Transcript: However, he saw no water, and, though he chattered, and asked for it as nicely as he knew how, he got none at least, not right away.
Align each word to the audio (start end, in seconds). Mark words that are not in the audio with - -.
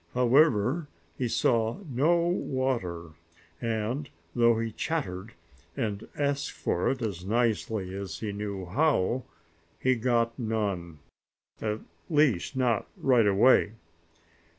However, 0.15 0.87
he 1.15 1.27
saw 1.27 1.77
no 1.87 2.21
water, 2.25 3.11
and, 3.61 4.09
though 4.35 4.57
he 4.57 4.71
chattered, 4.71 5.35
and 5.77 6.07
asked 6.17 6.53
for 6.53 6.89
it 6.89 7.03
as 7.03 7.23
nicely 7.23 7.93
as 7.93 8.17
he 8.17 8.31
knew 8.31 8.65
how, 8.65 9.25
he 9.79 9.93
got 9.95 10.39
none 10.39 10.97
at 11.61 11.81
least, 12.09 12.55
not 12.55 12.87
right 12.99 13.27
away. 13.27 13.73